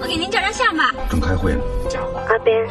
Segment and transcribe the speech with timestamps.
[0.00, 0.92] 我给您照张相吧。
[1.10, 1.60] 正开会呢。
[2.28, 2.66] 阿边，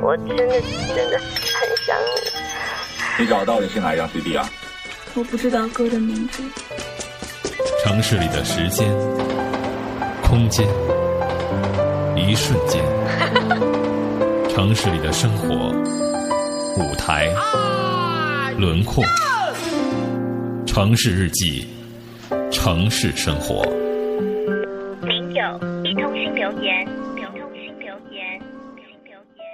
[0.00, 0.60] 我真的
[0.94, 3.22] 真的很想你。
[3.22, 4.48] 你找到底是哪一张 CD 啊？
[5.14, 6.42] 我不知道歌的名字。
[7.84, 8.88] 城市里的时间、
[10.22, 10.66] 空间、
[12.16, 12.82] 一瞬间，
[14.50, 15.54] 城市里的生活、
[16.76, 17.28] 舞台、
[18.58, 19.04] 轮廓，
[20.66, 21.68] 城市日记，
[22.50, 23.64] 城市生活。
[25.84, 28.40] 一通讯留言，留通讯留言，
[28.74, 29.44] 留留言。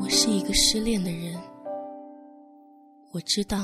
[0.00, 1.40] 我是一个失恋的人，
[3.12, 3.56] 我知道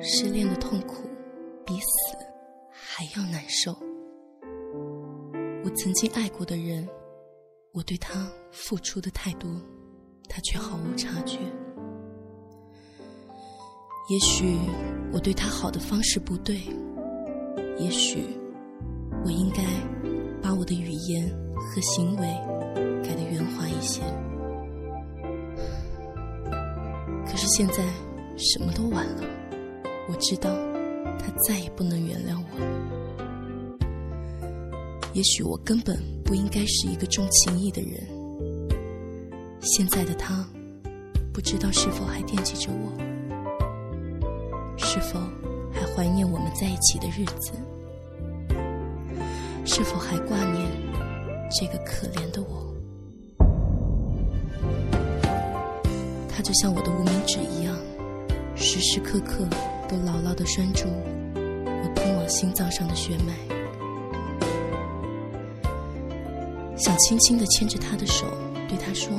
[0.00, 1.08] 失恋的痛苦
[1.66, 2.16] 比死
[2.70, 3.72] 还要难受。
[5.64, 6.88] 我曾经爱过的人，
[7.72, 9.50] 我对他付出的太多，
[10.28, 11.38] 他却毫无察觉。
[14.08, 14.56] 也许
[15.12, 16.60] 我对他好的方式不对，
[17.78, 18.22] 也许
[19.24, 19.62] 我应该
[20.40, 22.26] 把我的语言和行为
[23.02, 24.00] 改得圆滑一些。
[27.26, 27.84] 可是现在
[28.38, 29.22] 什么都晚了，
[30.08, 30.50] 我知道
[31.18, 32.66] 他再也不能原谅我了。
[35.12, 38.00] 也许我根本不应该是一个重情义的人。
[39.60, 40.48] 现在的他，
[41.32, 42.92] 不知道是否还惦记着我，
[44.78, 45.20] 是否
[45.72, 47.52] 还怀念我们在一起的日子，
[49.64, 50.70] 是否还挂念
[51.50, 52.72] 这个可怜的我。
[56.28, 57.76] 他就像我的无名指一样，
[58.54, 59.44] 时时刻刻
[59.88, 60.84] 都牢牢地拴住
[61.34, 63.32] 我通往心脏上的血脉。
[66.76, 68.26] 想轻轻地牵着他的手，
[68.68, 69.10] 对他说：“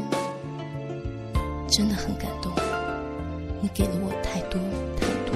[1.67, 2.51] 真的很感动，
[3.61, 4.59] 你给了我太多
[4.95, 5.35] 太多。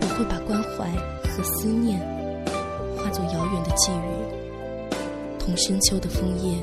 [0.00, 0.88] 我会把关怀
[1.28, 1.98] 和思念
[2.96, 4.94] 化作遥远的寄语，
[5.38, 6.62] 同深秋的枫叶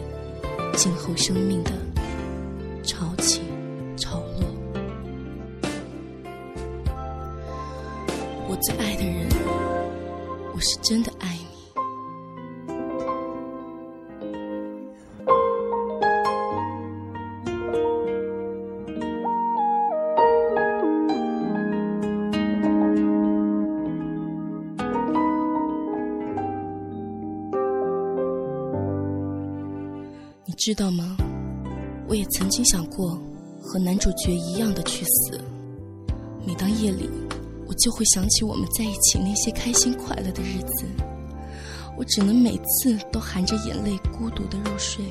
[0.78, 1.72] 静候生命的。”
[2.84, 3.42] 潮起
[8.62, 9.28] 最爱的人，
[10.54, 11.42] 我是真的爱你。
[30.46, 31.18] 你知道吗？
[32.08, 33.20] 我也曾经想过
[33.64, 35.42] 和男主角一样的去死。
[36.46, 37.10] 每当夜里，
[37.72, 40.86] 我就会想起我们在一起那些开心快乐的日子。
[41.98, 45.06] 我只能每次都含着眼泪孤独的入睡。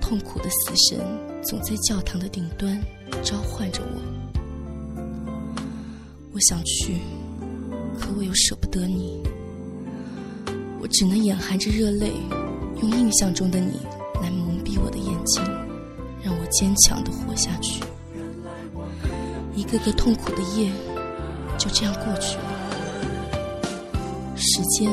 [0.00, 0.98] 痛苦的死神
[1.42, 2.80] 总在教堂的顶端
[3.22, 4.96] 召唤着我。
[6.32, 6.94] 我想去，
[8.00, 9.22] 可我又舍不得你。
[10.80, 12.10] 我只能眼含着热泪，
[12.80, 13.80] 用印象中的你
[14.22, 15.44] 来蒙蔽我的眼睛。
[16.22, 17.84] 让我坚强的活下去。
[19.54, 20.70] 一个个痛苦的夜
[21.58, 22.44] 就这样过去了，
[24.36, 24.90] 时间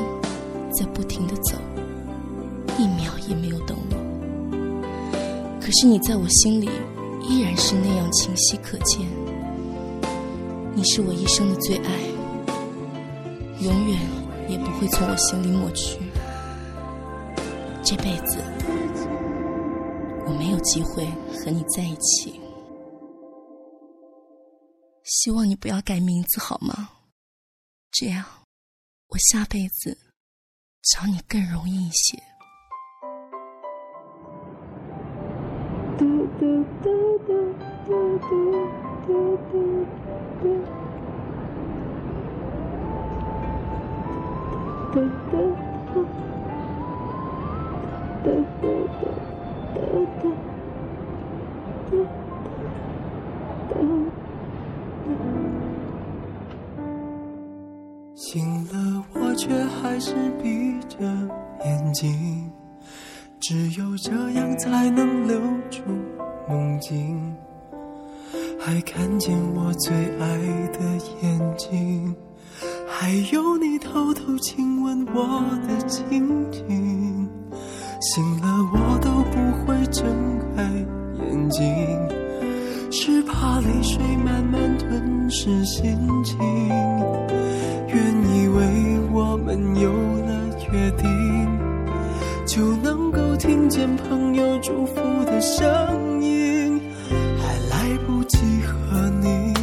[0.74, 1.56] 在不停的走，
[2.80, 3.96] 一秒也没有等我。
[5.62, 6.68] 可是你在我心里
[7.22, 9.08] 依然是那样清晰可见。
[10.74, 11.92] 你是我一生的最爱，
[13.62, 14.00] 永远
[14.50, 16.00] 也不会从我心里抹去。
[17.84, 18.40] 这辈子。
[20.28, 21.06] 我没有机会
[21.38, 22.42] 和你在一起，
[25.06, 26.90] 希望你不要改名字好吗？
[27.92, 28.26] 这样，
[29.08, 29.96] 我下辈子
[30.82, 32.18] 找你更容易一些。
[35.98, 37.54] 嘟嘟嘟嘟
[37.86, 38.26] 嘟嘟
[39.06, 39.78] 嘟嘟
[51.92, 52.25] 嘟
[58.16, 61.00] 醒了，我却还是闭着
[61.66, 62.50] 眼睛，
[63.42, 65.38] 只有这样才能留
[65.70, 65.82] 住
[66.48, 67.36] 梦境，
[68.58, 70.38] 还看见我最爱
[70.72, 70.80] 的
[71.22, 72.16] 眼睛，
[72.88, 77.30] 还有你偷偷亲吻我的情景。
[78.00, 80.06] 醒了，我都不会睁
[80.56, 80.64] 开
[81.22, 81.66] 眼睛，
[82.90, 86.40] 是怕泪水慢慢吞噬心情。
[95.46, 96.82] 声音，
[97.38, 99.54] 还来不及和你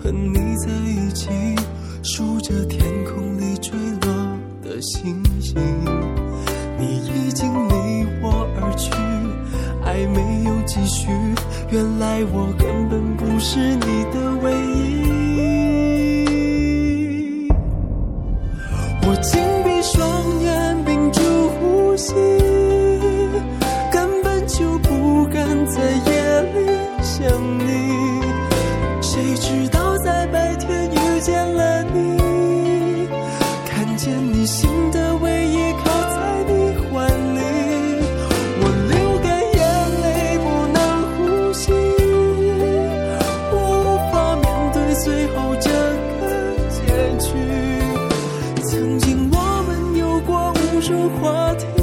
[0.00, 1.28] 和你在一起，
[2.04, 3.72] 数着天空里坠
[4.02, 4.12] 落
[4.62, 5.60] 的星星。
[6.78, 8.92] 你已经离我而去，
[9.84, 11.08] 爱没有继续。
[11.72, 14.71] 原来我根本不是你的唯一
[34.04, 37.40] 见你心的唯一靠在你怀里
[38.58, 39.62] 我流干眼
[40.02, 40.04] 泪
[40.38, 40.76] 不能
[41.14, 41.70] 呼吸。
[43.52, 43.54] 我
[43.86, 45.06] 无法面对最
[45.36, 45.70] 后这
[46.18, 46.20] 个
[46.68, 46.80] 结
[47.20, 47.30] 局。
[48.64, 49.36] 曾经我
[49.68, 51.81] 们有过无数话题。